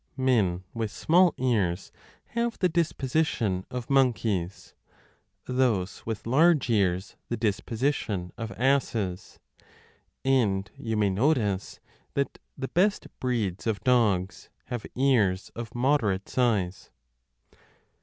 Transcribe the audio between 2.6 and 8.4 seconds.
disposition of monkeys, those with large ears the disposition